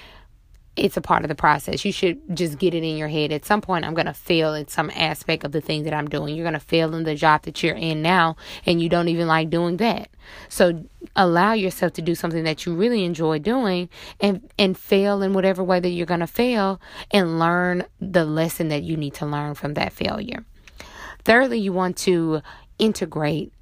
it's 0.75 0.97
a 0.97 1.02
part 1.02 1.23
of 1.23 1.29
the 1.29 1.35
process. 1.35 1.85
You 1.85 1.93
should 1.93 2.19
just 2.35 2.59
get 2.59 2.73
it 2.73 2.83
in 2.83 2.97
your 2.97 3.09
head. 3.09 3.31
At 3.31 3.45
some 3.45 3.61
point, 3.61 3.85
I'm 3.85 3.93
going 3.93 4.07
to 4.07 4.14
fail 4.14 4.55
in 4.55 4.69
some 4.69 4.91
aspect 4.95 5.45
of 5.45 5.52
the 5.52 5.61
thing 5.61 5.83
that 5.85 5.93
I'm 5.93 6.09
doing. 6.09 6.35
You're 6.35 6.45
going 6.45 6.55
to 6.55 6.61
fail 6.61 6.95
in 6.95 7.05
the 7.05 7.14
job 7.14 7.43
that 7.43 7.62
you're 7.62 7.76
in 7.76 8.00
now, 8.00 8.37
and 8.64 8.81
you 8.81 8.88
don't 8.88 9.09
even 9.09 9.26
like 9.26 9.50
doing 9.50 9.76
that. 9.79 10.09
So 10.49 10.85
allow 11.14 11.52
yourself 11.52 11.93
to 11.95 12.02
do 12.02 12.14
something 12.14 12.45
that 12.45 12.64
you 12.64 12.75
really 12.75 13.05
enjoy 13.05 13.38
doing 13.38 13.91
and, 14.21 14.49
and 14.59 14.79
fail 14.79 15.23
in 15.23 15.35
whatever 15.35 15.62
way 15.62 15.79
that 15.79 15.91
you're 15.91 16.07
going 16.07 16.21
to 16.21 16.26
fail 16.26 16.81
and 17.11 17.38
learn 17.38 17.85
the 18.00 18.25
lesson 18.25 18.69
that 18.69 18.83
you 18.83 18.97
need 18.97 19.14
to 19.14 19.26
learn 19.26 19.55
from 19.55 19.75
that 19.75 19.93
failure. 19.93 20.45
Thirdly, 21.25 21.59
you 21.59 21.73
want 21.73 21.99
to 21.99 22.41
integrate 22.79 23.52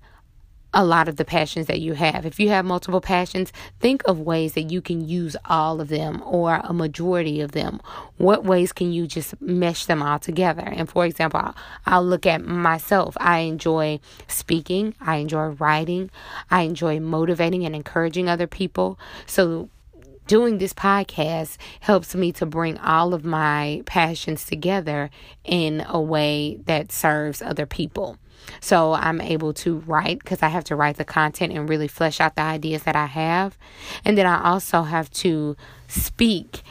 a 0.72 0.84
lot 0.84 1.08
of 1.08 1.16
the 1.16 1.24
passions 1.24 1.66
that 1.66 1.80
you 1.80 1.94
have. 1.94 2.24
If 2.24 2.38
you 2.38 2.48
have 2.50 2.64
multiple 2.64 3.00
passions, 3.00 3.52
think 3.80 4.02
of 4.04 4.20
ways 4.20 4.54
that 4.54 4.70
you 4.70 4.80
can 4.80 5.06
use 5.08 5.36
all 5.44 5.80
of 5.80 5.88
them 5.88 6.22
or 6.24 6.60
a 6.62 6.72
majority 6.72 7.40
of 7.40 7.52
them. 7.52 7.80
What 8.16 8.44
ways 8.44 8.72
can 8.72 8.92
you 8.92 9.06
just 9.06 9.40
mesh 9.40 9.86
them 9.86 10.02
all 10.02 10.18
together? 10.18 10.62
And 10.64 10.88
for 10.88 11.04
example, 11.04 11.40
I'll, 11.40 11.54
I'll 11.86 12.04
look 12.04 12.26
at 12.26 12.44
myself. 12.44 13.16
I 13.20 13.40
enjoy 13.40 14.00
speaking, 14.28 14.94
I 15.00 15.16
enjoy 15.16 15.46
writing, 15.46 16.10
I 16.50 16.62
enjoy 16.62 17.00
motivating 17.00 17.64
and 17.64 17.74
encouraging 17.74 18.28
other 18.28 18.46
people. 18.46 18.98
So 19.26 19.68
doing 20.26 20.58
this 20.58 20.72
podcast 20.72 21.56
helps 21.80 22.14
me 22.14 22.30
to 22.30 22.46
bring 22.46 22.78
all 22.78 23.12
of 23.12 23.24
my 23.24 23.82
passions 23.86 24.44
together 24.44 25.10
in 25.44 25.84
a 25.88 26.00
way 26.00 26.60
that 26.66 26.92
serves 26.92 27.42
other 27.42 27.66
people. 27.66 28.16
So 28.60 28.92
I'm 28.94 29.20
able 29.20 29.52
to 29.54 29.78
write 29.86 30.18
because 30.18 30.42
I 30.42 30.48
have 30.48 30.64
to 30.64 30.76
write 30.76 30.96
the 30.96 31.04
content 31.04 31.52
and 31.52 31.68
really 31.68 31.88
flesh 31.88 32.20
out 32.20 32.36
the 32.36 32.42
ideas 32.42 32.82
that 32.84 32.96
I 32.96 33.06
have. 33.06 33.56
And 34.04 34.16
then 34.18 34.26
I 34.26 34.42
also 34.50 34.82
have 34.82 35.10
to 35.10 35.56
speak 35.88 36.62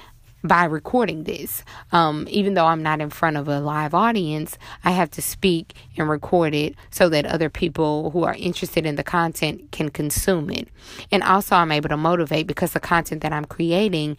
by 0.44 0.64
recording 0.64 1.24
this. 1.24 1.64
Um, 1.92 2.28
even 2.30 2.54
though 2.54 2.66
I'm 2.66 2.84
not 2.84 3.02
in 3.02 3.10
front 3.10 3.38
of 3.38 3.48
a 3.48 3.60
live 3.60 3.94
audience, 3.94 4.58
I 4.84 4.92
have 4.92 5.12
to 5.12 5.22
speak 5.22 5.74
and 5.98 6.10
record 6.10 6.56
it 6.56 6.76
so 6.92 7.10
that 7.10 7.26
other 7.26 7.50
people 7.50 8.12
who 8.12 8.24
are 8.24 8.36
interested 8.36 8.86
in 8.86 8.96
the 8.96 9.04
content 9.04 9.72
can 9.72 9.90
consume 9.90 10.50
it. 10.50 10.68
And 11.12 11.24
also, 11.24 11.56
I'm 11.56 11.72
able 11.72 11.90
to 11.90 11.98
motivate 11.98 12.48
because 12.48 12.74
the 12.74 12.80
content 12.80 13.22
that 13.22 13.34
I'm 13.34 13.46
creating 13.46 14.18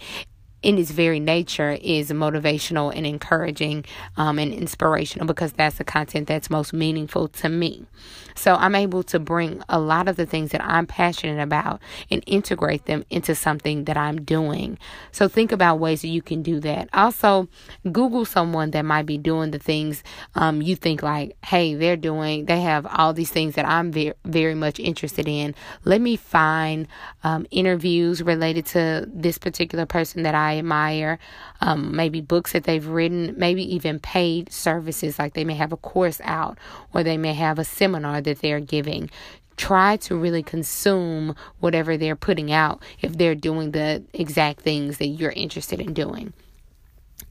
in 0.63 0.79
its 0.79 0.91
very 0.91 1.21
nature 1.21 1.79
is 1.81 2.11
motivational 2.11 2.95
and 2.95 3.07
encouraging 3.07 3.85
um, 4.17 4.39
and 4.39 4.53
inspirational 4.53 5.27
because 5.27 5.53
that's 5.53 5.79
the 5.79 5.85
content 5.85 6.29
that's 6.29 6.51
most 6.51 6.73
meaningful 6.73 7.29
to 7.29 7.49
me. 7.49 7.87
So 8.35 8.55
I'm 8.55 8.75
able 8.75 9.03
to 9.05 9.19
bring 9.19 9.63
a 9.69 9.79
lot 9.79 10.09
of 10.09 10.17
the 10.17 10.27
things 10.27 10.51
that 10.53 10.65
I'm 10.65 10.87
passionate 10.87 11.43
about 11.43 11.81
and 12.11 12.23
integrate 12.27 12.87
them 12.87 13.05
into 13.11 13.35
something 13.35 13.85
that 13.85 13.97
I'm 13.97 14.23
doing. 14.23 14.79
So 15.13 15.29
think 15.29 15.53
about 15.53 15.79
ways 15.79 16.03
that 16.03 16.09
you 16.09 16.23
can 16.23 16.43
do 16.43 16.61
that. 16.61 16.89
Also, 16.93 17.49
Google 17.91 18.25
someone 18.25 18.71
that 18.71 18.85
might 18.85 19.07
be 19.07 19.19
doing 19.19 19.51
the 19.51 19.59
things 19.59 20.03
um, 20.35 20.63
you 20.63 20.77
think 20.77 21.03
like, 21.03 21.37
hey, 21.45 21.75
they're 21.75 21.97
doing, 21.97 22.47
they 22.47 22.61
have 22.61 22.87
all 22.87 23.13
these 23.13 23.31
things 23.31 23.57
that 23.57 23.67
I'm 23.67 23.93
very, 23.93 24.15
very 24.25 24.55
much 24.55 24.79
interested 24.81 25.29
in. 25.29 25.55
Let 25.85 26.01
me 26.01 26.17
find 26.17 26.87
um, 27.25 27.47
interviews 27.51 28.23
related 28.23 28.67
to 28.67 29.07
this 29.07 29.39
particular 29.39 29.87
person 29.87 30.23
that 30.23 30.35
I 30.35 30.50
I 30.51 30.59
admire, 30.59 31.19
um, 31.61 31.95
maybe 31.95 32.21
books 32.21 32.53
that 32.53 32.65
they've 32.65 32.87
written, 32.87 33.35
maybe 33.37 33.63
even 33.75 33.99
paid 34.01 34.53
services 34.53 35.19
like 35.19 35.35
they 35.35 35.45
may 35.45 35.55
have 35.55 35.73
a 35.73 35.77
course 35.77 36.21
out 36.25 36.59
or 36.93 37.03
they 37.03 37.17
may 37.17 37.35
have 37.35 37.59
a 37.59 37.65
seminar 37.65 38.21
that 38.21 38.41
they're 38.41 38.61
giving. 38.61 39.11
Try 39.57 39.97
to 39.99 40.17
really 40.17 40.43
consume 40.43 41.35
whatever 41.61 41.97
they're 41.97 42.17
putting 42.17 42.51
out 42.51 42.83
if 43.01 43.17
they're 43.17 43.35
doing 43.35 43.73
the 43.73 44.03
exact 44.13 44.61
things 44.61 44.99
that 44.99 45.09
you're 45.09 45.33
interested 45.33 45.81
in 45.81 45.93
doing. 45.93 46.33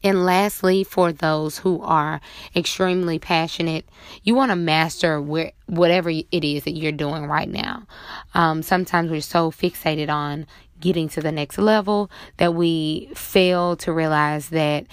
And 0.03 0.25
lastly, 0.25 0.83
for 0.83 1.11
those 1.11 1.57
who 1.57 1.81
are 1.81 2.21
extremely 2.55 3.19
passionate, 3.19 3.85
you 4.23 4.33
want 4.33 4.51
to 4.51 4.55
master 4.55 5.21
where, 5.21 5.51
whatever 5.65 6.09
it 6.09 6.25
is 6.31 6.63
that 6.63 6.71
you're 6.71 6.91
doing 6.93 7.25
right 7.25 7.49
now. 7.49 7.85
Um, 8.33 8.63
sometimes 8.63 9.11
we're 9.11 9.21
so 9.21 9.51
fixated 9.51 10.09
on 10.09 10.47
getting 10.79 11.09
to 11.09 11.21
the 11.21 11.31
next 11.31 11.57
level 11.57 12.09
that 12.37 12.53
we 12.53 13.09
fail 13.13 13.75
to 13.77 13.91
realize 13.91 14.49
that 14.49 14.85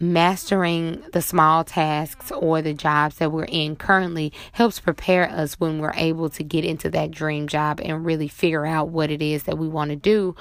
mastering 0.00 1.02
the 1.12 1.22
small 1.22 1.64
tasks 1.64 2.30
or 2.30 2.62
the 2.62 2.72
jobs 2.72 3.16
that 3.16 3.32
we're 3.32 3.44
in 3.44 3.74
currently 3.74 4.32
helps 4.52 4.78
prepare 4.78 5.28
us 5.28 5.58
when 5.58 5.78
we're 5.78 5.94
able 5.94 6.28
to 6.28 6.44
get 6.44 6.64
into 6.64 6.88
that 6.90 7.10
dream 7.10 7.48
job 7.48 7.80
and 7.82 8.04
really 8.04 8.28
figure 8.28 8.66
out 8.66 8.88
what 8.88 9.10
it 9.10 9.20
is 9.20 9.44
that 9.44 9.58
we 9.58 9.66
want 9.66 9.90
to 9.90 9.96
do. 9.96 10.36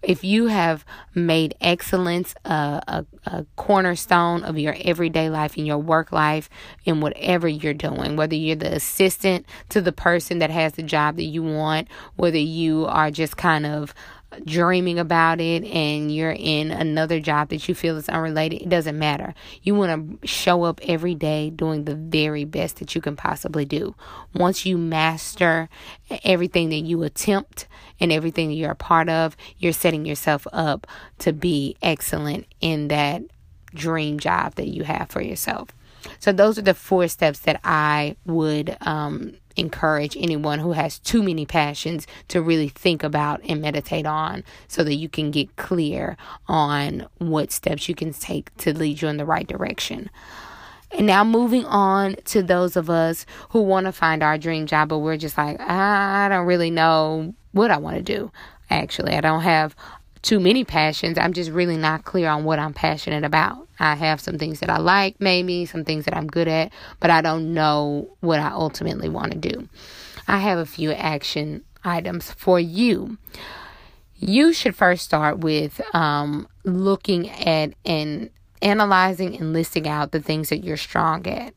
If 0.00 0.22
you 0.22 0.46
have 0.46 0.84
made 1.12 1.56
excellence 1.60 2.32
a, 2.44 2.80
a, 2.86 3.06
a, 3.26 3.46
cornerstone 3.56 4.44
of 4.44 4.56
your 4.56 4.76
everyday 4.80 5.28
life 5.28 5.56
and 5.56 5.66
your 5.66 5.78
work 5.78 6.12
life 6.12 6.48
in 6.84 7.00
whatever 7.00 7.48
you're 7.48 7.74
doing, 7.74 8.14
whether 8.14 8.36
you're 8.36 8.54
the 8.54 8.76
assistant 8.76 9.44
to 9.70 9.80
the 9.80 9.90
person 9.90 10.38
that 10.38 10.50
has 10.50 10.74
the 10.74 10.84
job 10.84 11.16
that 11.16 11.24
you 11.24 11.42
want, 11.42 11.88
whether 12.14 12.38
you 12.38 12.86
are 12.86 13.10
just 13.10 13.36
kind 13.36 13.66
of 13.66 13.92
dreaming 14.44 14.98
about 14.98 15.40
it 15.40 15.64
and 15.64 16.14
you're 16.14 16.36
in 16.36 16.70
another 16.70 17.18
job 17.18 17.48
that 17.48 17.68
you 17.68 17.74
feel 17.74 17.96
is 17.96 18.08
unrelated, 18.08 18.62
it 18.62 18.68
doesn't 18.68 18.98
matter. 18.98 19.34
You 19.62 19.74
want 19.74 20.20
to 20.20 20.26
show 20.26 20.64
up 20.64 20.80
every 20.82 21.14
day 21.14 21.50
doing 21.50 21.84
the 21.84 21.94
very 21.94 22.44
best 22.44 22.76
that 22.76 22.94
you 22.94 23.00
can 23.00 23.16
possibly 23.16 23.64
do. 23.64 23.94
Once 24.34 24.66
you 24.66 24.76
master 24.76 25.68
everything 26.24 26.68
that 26.70 26.80
you 26.80 27.02
attempt 27.02 27.66
and 28.00 28.12
everything 28.12 28.48
that 28.48 28.54
you're 28.54 28.70
a 28.70 28.76
part 28.76 29.08
of, 29.08 29.36
you're 29.58 29.72
setting 29.72 30.04
yourself 30.04 30.46
up 30.52 30.86
to 31.20 31.32
be 31.32 31.76
excellent 31.82 32.46
in 32.60 32.88
that 32.88 33.22
dream 33.74 34.18
job 34.18 34.54
that 34.56 34.68
you 34.68 34.84
have 34.84 35.08
for 35.10 35.22
yourself. 35.22 35.70
So, 36.20 36.32
those 36.32 36.58
are 36.58 36.62
the 36.62 36.74
four 36.74 37.08
steps 37.08 37.40
that 37.40 37.60
I 37.64 38.16
would 38.24 38.76
um, 38.82 39.34
encourage 39.58 40.16
anyone 40.16 40.58
who 40.58 40.72
has 40.72 40.98
too 40.98 41.22
many 41.22 41.44
passions 41.44 42.06
to 42.28 42.40
really 42.40 42.68
think 42.68 43.02
about 43.02 43.40
and 43.48 43.60
meditate 43.60 44.06
on 44.06 44.44
so 44.68 44.84
that 44.84 44.94
you 44.94 45.08
can 45.08 45.30
get 45.30 45.56
clear 45.56 46.16
on 46.46 47.06
what 47.18 47.52
steps 47.52 47.88
you 47.88 47.94
can 47.94 48.12
take 48.12 48.56
to 48.58 48.76
lead 48.76 49.02
you 49.02 49.08
in 49.08 49.16
the 49.16 49.26
right 49.26 49.46
direction. 49.46 50.08
And 50.92 51.06
now 51.06 51.22
moving 51.22 51.66
on 51.66 52.16
to 52.26 52.42
those 52.42 52.76
of 52.76 52.88
us 52.88 53.26
who 53.50 53.60
want 53.60 53.86
to 53.86 53.92
find 53.92 54.22
our 54.22 54.38
dream 54.38 54.66
job, 54.66 54.88
but 54.88 54.98
we're 54.98 55.18
just 55.18 55.36
like, 55.36 55.60
I 55.60 56.28
don't 56.30 56.46
really 56.46 56.70
know 56.70 57.34
what 57.52 57.70
I 57.70 57.76
want 57.76 57.96
to 57.96 58.02
do. 58.02 58.32
Actually, 58.70 59.14
I 59.14 59.20
don't 59.20 59.42
have 59.42 59.74
too 60.22 60.40
many 60.40 60.64
passions. 60.64 61.18
I'm 61.18 61.32
just 61.32 61.50
really 61.50 61.76
not 61.76 62.04
clear 62.04 62.28
on 62.28 62.44
what 62.44 62.58
I'm 62.58 62.74
passionate 62.74 63.24
about. 63.24 63.66
I 63.80 63.94
have 63.94 64.20
some 64.20 64.38
things 64.38 64.60
that 64.60 64.70
I 64.70 64.78
like, 64.78 65.20
maybe 65.20 65.64
some 65.64 65.84
things 65.84 66.04
that 66.04 66.16
I'm 66.16 66.26
good 66.26 66.48
at, 66.48 66.72
but 67.00 67.10
I 67.10 67.20
don't 67.20 67.54
know 67.54 68.08
what 68.20 68.40
I 68.40 68.50
ultimately 68.50 69.08
want 69.08 69.32
to 69.32 69.38
do. 69.38 69.68
I 70.26 70.38
have 70.38 70.58
a 70.58 70.66
few 70.66 70.92
action 70.92 71.64
items 71.84 72.30
for 72.32 72.58
you. 72.58 73.18
You 74.16 74.52
should 74.52 74.74
first 74.74 75.04
start 75.04 75.38
with 75.38 75.80
um, 75.94 76.48
looking 76.64 77.30
at 77.30 77.74
and 77.84 78.30
analyzing 78.60 79.36
and 79.36 79.52
listing 79.52 79.86
out 79.86 80.10
the 80.10 80.20
things 80.20 80.48
that 80.48 80.64
you're 80.64 80.76
strong 80.76 81.26
at. 81.26 81.54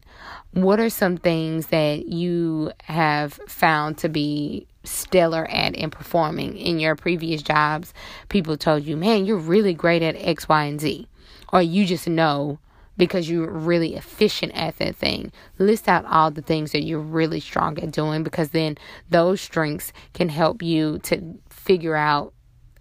What 0.54 0.80
are 0.80 0.90
some 0.90 1.18
things 1.18 1.68
that 1.68 2.08
you 2.08 2.72
have 2.84 3.34
found 3.48 3.98
to 4.00 4.10
be 4.10 4.68
stellar 4.84 5.46
at 5.50 5.76
in 5.76 5.90
performing 5.90 6.58
in 6.58 6.80
your 6.80 6.96
previous 6.96 7.42
jobs? 7.42 7.94
People 8.30 8.58
told 8.58 8.84
you, 8.84 8.98
man, 8.98 9.26
you're 9.26 9.38
really 9.38 9.74
great 9.74 10.02
at 10.02 10.16
X, 10.16 10.48
Y, 10.50 10.64
and 10.64 10.82
Z. 10.82 11.08
Or 11.54 11.62
you 11.62 11.86
just 11.86 12.08
know 12.08 12.60
because 12.98 13.30
you're 13.30 13.50
really 13.50 13.96
efficient 13.96 14.54
at 14.54 14.78
that 14.78 14.96
thing. 14.96 15.32
List 15.58 15.88
out 15.88 16.06
all 16.06 16.30
the 16.30 16.42
things 16.42 16.72
that 16.72 16.84
you're 16.84 17.00
really 17.00 17.40
strong 17.40 17.80
at 17.80 17.92
doing 17.92 18.24
because 18.24 18.50
then 18.50 18.78
those 19.10 19.42
strengths 19.42 19.92
can 20.14 20.30
help 20.30 20.62
you 20.62 21.00
to 21.00 21.40
figure 21.50 21.96
out 21.96 22.34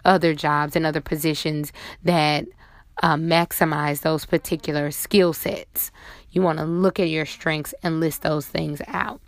other 0.05 0.35
jobs 0.35 0.77
and 0.77 0.85
other 0.85 1.01
positions 1.01 1.73
that 2.03 2.47
uh, 3.03 3.15
maximize 3.15 4.03
those 4.03 4.25
particular 4.25 4.91
skill 4.91 5.33
sets. 5.33 5.91
You 6.31 6.43
want 6.43 6.59
to 6.59 6.65
look 6.65 7.01
at 7.01 7.09
your 7.09 7.27
strengths 7.27 7.75
and 7.83 8.01
list 8.01 8.23
those 8.23 8.47
things 8.47 8.83
out. 8.87 9.21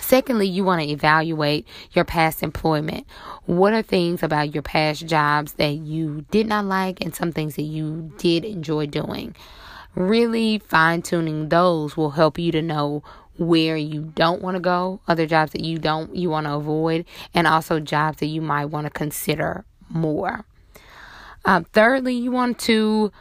Secondly, 0.00 0.46
you 0.46 0.64
want 0.64 0.82
to 0.82 0.88
evaluate 0.88 1.66
your 1.92 2.04
past 2.04 2.42
employment. 2.42 3.06
What 3.46 3.72
are 3.72 3.82
things 3.82 4.22
about 4.22 4.54
your 4.54 4.62
past 4.62 5.06
jobs 5.06 5.54
that 5.54 5.74
you 5.74 6.24
did 6.30 6.46
not 6.46 6.64
like 6.64 7.00
and 7.00 7.14
some 7.14 7.32
things 7.32 7.56
that 7.56 7.62
you 7.62 8.12
did 8.18 8.44
enjoy 8.44 8.86
doing? 8.86 9.34
Really 9.94 10.58
fine 10.58 11.02
tuning 11.02 11.48
those 11.48 11.96
will 11.96 12.10
help 12.10 12.38
you 12.38 12.52
to 12.52 12.62
know 12.62 13.02
where 13.38 13.76
you 13.76 14.12
don't 14.14 14.42
want 14.42 14.56
to 14.56 14.60
go, 14.60 15.00
other 15.08 15.26
jobs 15.26 15.52
that 15.52 15.62
you 15.62 15.78
don't 15.78 16.14
you 16.14 16.30
want 16.30 16.46
to 16.46 16.54
avoid, 16.54 17.04
and 17.34 17.46
also 17.46 17.80
jobs 17.80 18.18
that 18.18 18.26
you 18.26 18.40
might 18.40 18.66
want 18.66 18.86
to 18.86 18.90
consider 18.90 19.64
more. 19.88 20.44
Um, 21.44 21.64
thirdly, 21.64 22.14
you 22.14 22.30
want 22.30 22.58
to 22.60 23.12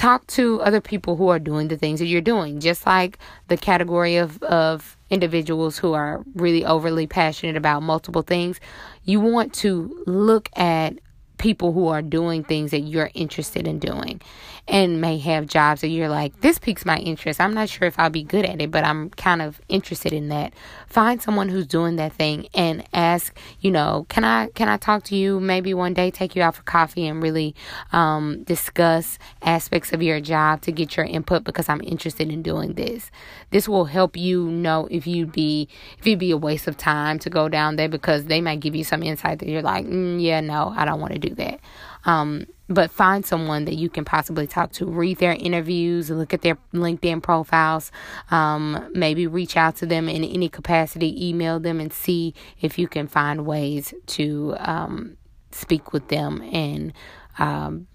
talk 0.00 0.26
to 0.28 0.58
other 0.62 0.80
people 0.80 1.14
who 1.14 1.28
are 1.28 1.38
doing 1.38 1.68
the 1.68 1.76
things 1.76 2.00
that 2.00 2.06
you're 2.06 2.22
doing, 2.22 2.58
just 2.58 2.86
like 2.86 3.18
the 3.48 3.56
category 3.56 4.16
of, 4.16 4.42
of 4.44 4.96
individuals 5.10 5.76
who 5.76 5.92
are 5.92 6.24
really 6.34 6.64
overly 6.64 7.06
passionate 7.06 7.54
about 7.54 7.82
multiple 7.82 8.22
things. 8.22 8.58
You 9.04 9.20
want 9.20 9.52
to 9.56 10.02
look 10.06 10.48
at 10.56 10.94
people 11.40 11.72
who 11.72 11.88
are 11.88 12.02
doing 12.02 12.44
things 12.44 12.70
that 12.70 12.80
you're 12.80 13.10
interested 13.14 13.66
in 13.66 13.78
doing 13.78 14.20
and 14.68 15.00
may 15.00 15.18
have 15.18 15.46
jobs 15.46 15.80
that 15.80 15.88
you're 15.88 16.08
like, 16.08 16.38
this 16.42 16.58
piques 16.58 16.84
my 16.84 16.98
interest. 16.98 17.40
I'm 17.40 17.54
not 17.54 17.68
sure 17.68 17.88
if 17.88 17.98
I'll 17.98 18.10
be 18.10 18.22
good 18.22 18.44
at 18.44 18.60
it, 18.60 18.70
but 18.70 18.84
I'm 18.84 19.10
kind 19.10 19.40
of 19.40 19.60
interested 19.68 20.12
in 20.12 20.28
that. 20.28 20.52
Find 20.86 21.20
someone 21.20 21.48
who's 21.48 21.66
doing 21.66 21.96
that 21.96 22.12
thing 22.12 22.46
and 22.54 22.84
ask, 22.92 23.36
you 23.60 23.70
know, 23.70 24.06
can 24.08 24.22
I 24.22 24.48
can 24.48 24.68
I 24.68 24.76
talk 24.76 25.02
to 25.04 25.16
you 25.16 25.40
maybe 25.40 25.72
one 25.72 25.94
day, 25.94 26.10
take 26.10 26.36
you 26.36 26.42
out 26.42 26.56
for 26.56 26.62
coffee 26.62 27.06
and 27.06 27.22
really 27.22 27.54
um, 27.92 28.42
discuss 28.44 29.18
aspects 29.42 29.92
of 29.92 30.02
your 30.02 30.20
job 30.20 30.60
to 30.62 30.72
get 30.72 30.96
your 30.96 31.06
input 31.06 31.42
because 31.42 31.68
I'm 31.68 31.80
interested 31.80 32.30
in 32.30 32.42
doing 32.42 32.74
this. 32.74 33.10
This 33.50 33.68
will 33.68 33.86
help 33.86 34.16
you 34.16 34.44
know 34.44 34.86
if 34.90 35.06
you'd 35.06 35.32
be 35.32 35.68
if 35.98 36.06
you'd 36.06 36.18
be 36.18 36.32
a 36.32 36.36
waste 36.36 36.68
of 36.68 36.76
time 36.76 37.18
to 37.20 37.30
go 37.30 37.48
down 37.48 37.76
there 37.76 37.88
because 37.88 38.24
they 38.24 38.40
might 38.40 38.60
give 38.60 38.76
you 38.76 38.84
some 38.84 39.02
insight 39.02 39.38
that 39.38 39.48
you're 39.48 39.62
like, 39.62 39.86
mm, 39.86 40.22
yeah, 40.22 40.40
no, 40.40 40.72
I 40.76 40.84
don't 40.84 41.00
want 41.00 41.14
to 41.14 41.18
do 41.18 41.29
that. 41.36 41.60
Um, 42.04 42.46
but 42.68 42.90
find 42.90 43.26
someone 43.26 43.64
that 43.64 43.74
you 43.74 43.90
can 43.90 44.04
possibly 44.04 44.46
talk 44.46 44.72
to. 44.72 44.86
Read 44.86 45.18
their 45.18 45.32
interviews, 45.32 46.08
look 46.08 46.32
at 46.32 46.42
their 46.42 46.56
LinkedIn 46.72 47.22
profiles, 47.22 47.90
um, 48.30 48.90
maybe 48.94 49.26
reach 49.26 49.56
out 49.56 49.76
to 49.76 49.86
them 49.86 50.08
in 50.08 50.22
any 50.22 50.48
capacity, 50.48 51.28
email 51.28 51.58
them, 51.58 51.80
and 51.80 51.92
see 51.92 52.32
if 52.60 52.78
you 52.78 52.86
can 52.86 53.08
find 53.08 53.44
ways 53.44 53.92
to 54.06 54.54
um, 54.58 55.16
speak 55.50 55.92
with 55.92 56.08
them 56.08 56.42
and 56.52 56.92
um, 57.38 57.88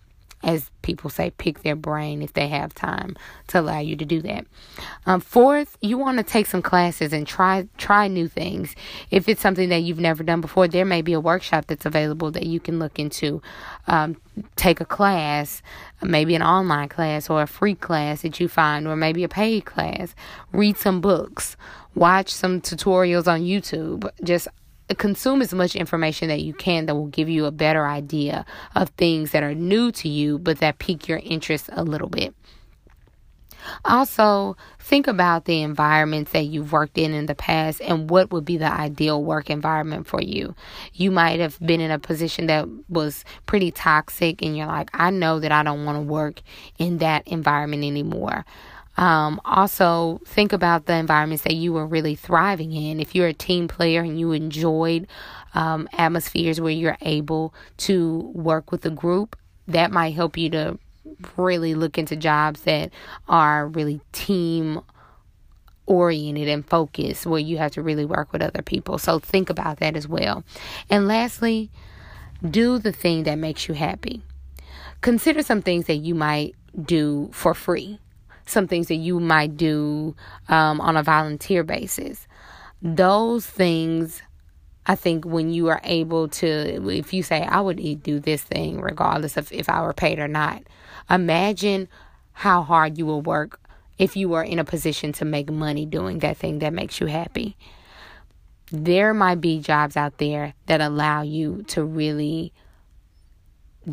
as 0.45 0.69
people 0.83 1.09
say, 1.09 1.31
pick 1.31 1.63
their 1.63 1.75
brain 1.75 2.21
if 2.21 2.33
they 2.33 2.47
have 2.47 2.73
time 2.73 3.17
to 3.47 3.59
allow 3.59 3.79
you 3.79 3.95
to 3.95 4.05
do 4.05 4.21
that. 4.21 4.45
Um, 5.07 5.19
fourth, 5.19 5.75
you 5.81 5.97
want 5.97 6.19
to 6.19 6.23
take 6.23 6.45
some 6.45 6.61
classes 6.61 7.11
and 7.11 7.25
try 7.25 7.67
try 7.77 8.07
new 8.07 8.27
things. 8.27 8.75
If 9.09 9.27
it's 9.27 9.41
something 9.41 9.69
that 9.69 9.79
you've 9.79 9.99
never 9.99 10.23
done 10.23 10.41
before, 10.41 10.67
there 10.67 10.85
may 10.85 11.01
be 11.01 11.13
a 11.13 11.19
workshop 11.19 11.65
that's 11.65 11.85
available 11.85 12.29
that 12.31 12.45
you 12.45 12.59
can 12.59 12.77
look 12.77 12.99
into. 12.99 13.41
Um, 13.87 14.17
take 14.55 14.79
a 14.79 14.85
class, 14.85 15.63
maybe 16.03 16.35
an 16.35 16.43
online 16.43 16.89
class 16.89 17.29
or 17.29 17.41
a 17.41 17.47
free 17.47 17.75
class 17.75 18.21
that 18.21 18.39
you 18.39 18.47
find, 18.47 18.87
or 18.87 18.95
maybe 18.95 19.23
a 19.23 19.29
paid 19.29 19.65
class. 19.65 20.13
Read 20.51 20.77
some 20.77 21.01
books, 21.01 21.57
watch 21.95 22.29
some 22.29 22.61
tutorials 22.61 23.27
on 23.27 23.41
YouTube. 23.41 24.07
Just 24.23 24.47
consume 24.93 25.41
as 25.41 25.53
much 25.53 25.75
information 25.75 26.27
that 26.27 26.41
you 26.41 26.53
can 26.53 26.85
that 26.85 26.95
will 26.95 27.07
give 27.07 27.27
you 27.27 27.45
a 27.45 27.51
better 27.51 27.87
idea 27.87 28.45
of 28.75 28.89
things 28.89 29.31
that 29.31 29.41
are 29.41 29.55
new 29.55 29.91
to 29.91 30.07
you 30.07 30.37
but 30.37 30.59
that 30.59 30.77
pique 30.77 31.07
your 31.07 31.19
interest 31.23 31.69
a 31.73 31.83
little 31.83 32.09
bit. 32.09 32.35
Also, 33.83 34.55
think 34.79 35.07
about 35.07 35.45
the 35.45 35.61
environments 35.61 36.31
that 36.31 36.43
you've 36.43 36.71
worked 36.71 36.97
in 36.97 37.13
in 37.13 37.25
the 37.25 37.35
past 37.35 37.81
and 37.81 38.09
what 38.09 38.31
would 38.31 38.45
be 38.45 38.57
the 38.57 38.71
ideal 38.71 39.23
work 39.23 39.49
environment 39.49 40.07
for 40.07 40.21
you. 40.21 40.55
You 40.93 41.11
might 41.11 41.39
have 41.39 41.59
been 41.59 41.81
in 41.81 41.91
a 41.91 41.99
position 41.99 42.47
that 42.47 42.67
was 42.89 43.25
pretty 43.45 43.71
toxic, 43.71 44.41
and 44.41 44.55
you're 44.55 44.67
like, 44.67 44.89
I 44.93 45.09
know 45.09 45.39
that 45.39 45.51
I 45.51 45.63
don't 45.63 45.85
want 45.85 45.97
to 45.97 46.01
work 46.01 46.41
in 46.77 46.99
that 46.99 47.27
environment 47.27 47.83
anymore. 47.83 48.45
Um, 48.97 49.41
also, 49.43 50.21
think 50.25 50.53
about 50.53 50.85
the 50.85 50.95
environments 50.95 51.43
that 51.43 51.55
you 51.55 51.73
were 51.73 51.85
really 51.85 52.15
thriving 52.15 52.71
in. 52.71 52.99
If 52.99 53.13
you're 53.13 53.27
a 53.27 53.33
team 53.33 53.67
player 53.67 54.01
and 54.01 54.19
you 54.19 54.31
enjoyed 54.31 55.07
um, 55.53 55.89
atmospheres 55.93 56.61
where 56.61 56.71
you're 56.71 56.97
able 57.01 57.53
to 57.77 58.31
work 58.33 58.71
with 58.71 58.85
a 58.85 58.89
group, 58.89 59.37
that 59.67 59.91
might 59.91 60.13
help 60.13 60.37
you 60.37 60.49
to 60.51 60.79
really 61.37 61.75
look 61.75 61.97
into 61.97 62.15
jobs 62.15 62.61
that 62.61 62.91
are 63.27 63.67
really 63.67 64.01
team 64.11 64.81
oriented 65.87 66.47
and 66.47 66.65
focused, 66.65 67.25
where 67.25 67.39
you 67.39 67.57
have 67.57 67.71
to 67.71 67.81
really 67.81 68.05
work 68.05 68.31
with 68.31 68.41
other 68.41 68.61
people. 68.61 68.97
So, 68.97 69.19
think 69.19 69.49
about 69.49 69.79
that 69.79 69.97
as 69.97 70.07
well. 70.07 70.43
And 70.89 71.07
lastly, 71.07 71.69
do 72.49 72.79
the 72.79 72.93
thing 72.93 73.23
that 73.23 73.35
makes 73.35 73.67
you 73.67 73.73
happy. 73.73 74.21
Consider 75.01 75.43
some 75.43 75.61
things 75.61 75.85
that 75.85 75.97
you 75.97 76.15
might 76.15 76.55
do 76.85 77.29
for 77.33 77.53
free 77.53 77.99
some 78.45 78.67
things 78.67 78.87
that 78.87 78.95
you 78.95 79.19
might 79.19 79.57
do 79.57 80.15
um, 80.49 80.79
on 80.81 80.97
a 80.97 81.03
volunteer 81.03 81.63
basis. 81.63 82.27
Those 82.81 83.45
things, 83.45 84.21
I 84.85 84.95
think, 84.95 85.25
when 85.25 85.51
you 85.51 85.67
are 85.67 85.81
able 85.83 86.27
to, 86.29 86.89
if 86.89 87.13
you 87.13 87.23
say, 87.23 87.43
I 87.43 87.61
would 87.61 88.03
do 88.03 88.19
this 88.19 88.43
thing 88.43 88.81
regardless 88.81 89.37
of 89.37 89.51
if 89.51 89.69
I 89.69 89.81
were 89.81 89.93
paid 89.93 90.19
or 90.19 90.27
not, 90.27 90.63
imagine 91.09 91.87
how 92.33 92.61
hard 92.61 92.97
you 92.97 93.05
will 93.05 93.21
work 93.21 93.59
if 93.97 94.15
you 94.15 94.33
are 94.33 94.43
in 94.43 94.59
a 94.59 94.65
position 94.65 95.13
to 95.13 95.25
make 95.25 95.49
money 95.49 95.85
doing 95.85 96.19
that 96.19 96.37
thing 96.37 96.59
that 96.59 96.73
makes 96.73 96.99
you 96.99 97.07
happy. 97.07 97.55
There 98.71 99.13
might 99.13 99.41
be 99.41 99.59
jobs 99.59 99.95
out 99.95 100.17
there 100.17 100.53
that 100.65 100.81
allow 100.81 101.21
you 101.21 101.63
to 101.67 101.83
really 101.83 102.51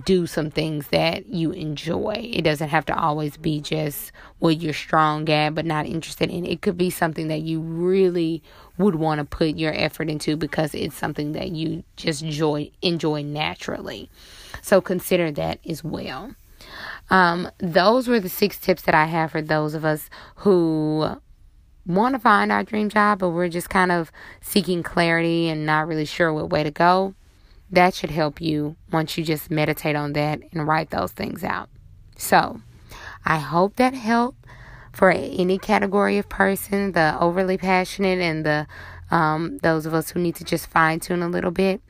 do 0.05 0.26
some 0.26 0.50
things 0.50 0.88
that 0.88 1.26
you 1.26 1.52
enjoy. 1.52 2.31
It 2.33 2.42
doesn't 2.42 2.68
have 2.68 2.87
to 2.87 2.98
always 2.98 3.37
be 3.37 3.61
just 3.61 4.12
what 4.38 4.61
you're 4.61 4.72
strong 4.72 5.28
at 5.28 5.55
but 5.55 5.66
not 5.66 5.87
interested 5.87 6.31
in. 6.31 6.46
It 6.46 6.62
could 6.62 6.78
be 6.78 6.90
something 6.90 7.28
that 7.28 7.42
you 7.42 7.61
really 7.61 8.42
would 8.78 8.94
want 8.94 9.18
to 9.18 9.24
put 9.24 9.57
your 9.57 9.72
effort 9.74 10.09
into 10.09 10.37
because 10.37 10.74
it's 10.74 10.96
something 10.96 11.33
that 11.33 11.50
you 11.50 11.85
just 11.96 12.22
enjoy 12.22 12.70
enjoy 12.81 13.22
naturally. 13.22 14.11
So 14.62 14.81
consider 14.81 15.31
that 15.33 15.59
as 15.66 15.85
well. 15.85 16.35
Um, 17.11 17.50
those 17.59 18.09
were 18.09 18.20
the 18.20 18.28
six 18.28 18.59
tips 18.59 18.83
that 18.83 18.94
I 18.94 19.07
have 19.07 19.33
for 19.33 19.42
those 19.42 19.74
of 19.74 19.85
us 19.85 20.09
who 20.37 21.16
want 21.85 22.14
to 22.14 22.18
find 22.18 22.50
our 22.50 22.62
dream 22.62 22.88
job, 22.88 23.18
but 23.18 23.31
we're 23.31 23.48
just 23.48 23.68
kind 23.68 23.92
of 23.92 24.11
seeking 24.40 24.83
clarity 24.83 25.48
and 25.48 25.66
not 25.66 25.87
really 25.87 26.05
sure 26.05 26.33
what 26.33 26.50
way 26.50 26.62
to 26.62 26.70
go 26.70 27.14
that 27.72 27.94
should 27.94 28.11
help 28.11 28.40
you 28.40 28.76
once 28.92 29.16
you 29.16 29.24
just 29.24 29.50
meditate 29.50 29.96
on 29.96 30.12
that 30.12 30.40
and 30.52 30.68
write 30.68 30.90
those 30.90 31.12
things 31.12 31.42
out. 31.42 31.68
So, 32.16 32.61
I 33.24 33.38
hope 33.38 33.76
that 33.76 33.94
helped 33.94 34.44
for 34.92 35.11
any 35.11 35.58
category 35.58 36.18
of 36.18 36.28
person, 36.28 36.92
the 36.92 37.16
overly 37.18 37.56
passionate 37.56 38.20
and 38.20 38.44
the 38.44 38.66
um, 39.11 39.58
those 39.58 39.85
of 39.85 39.92
us 39.92 40.11
who 40.11 40.20
need 40.20 40.37
to 40.37 40.44
just 40.44 40.68
fine 40.68 41.00
tune 41.00 41.22
a 41.22 41.28
little 41.28 41.50
bit. 41.50 41.82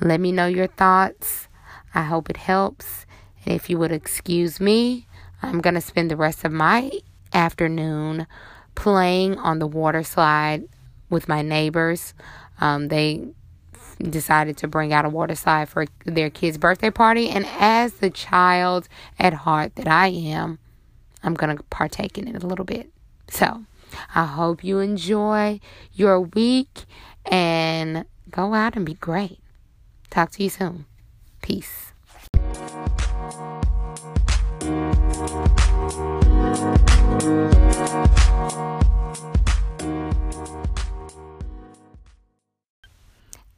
Let 0.00 0.20
me 0.20 0.32
know 0.32 0.46
your 0.46 0.66
thoughts. 0.66 1.48
I 1.94 2.02
hope 2.02 2.28
it 2.28 2.36
helps. 2.36 3.06
And 3.44 3.54
if 3.54 3.70
you 3.70 3.78
would 3.78 3.92
excuse 3.92 4.58
me, 4.58 5.06
I'm 5.42 5.60
going 5.60 5.74
to 5.74 5.80
spend 5.80 6.10
the 6.10 6.16
rest 6.16 6.44
of 6.44 6.50
my 6.50 6.90
afternoon 7.32 8.26
playing 8.74 9.38
on 9.38 9.60
the 9.60 9.66
water 9.66 10.02
slide 10.02 10.64
with 11.08 11.28
my 11.28 11.42
neighbors. 11.42 12.14
Um, 12.60 12.88
they 12.88 13.28
decided 13.98 14.56
to 14.58 14.68
bring 14.68 14.92
out 14.92 15.04
a 15.04 15.08
water 15.08 15.34
slide 15.34 15.68
for 15.68 15.86
their 16.04 16.30
kid's 16.30 16.58
birthday 16.58 16.90
party. 16.90 17.28
And 17.28 17.46
as 17.58 17.94
the 17.94 18.10
child 18.10 18.88
at 19.18 19.32
heart 19.32 19.76
that 19.76 19.88
I 19.88 20.08
am, 20.08 20.58
I'm 21.22 21.34
going 21.34 21.56
to 21.56 21.62
partake 21.64 22.18
in 22.18 22.28
it 22.28 22.42
a 22.42 22.46
little 22.46 22.64
bit. 22.64 22.90
So 23.28 23.64
I 24.14 24.24
hope 24.24 24.62
you 24.62 24.78
enjoy 24.80 25.60
your 25.92 26.20
week 26.20 26.84
and 27.24 28.04
go 28.30 28.54
out 28.54 28.76
and 28.76 28.84
be 28.84 28.94
great. 28.94 29.40
Talk 30.10 30.30
to 30.32 30.42
you 30.42 30.50
soon. 30.50 30.86
Peace. 31.42 31.92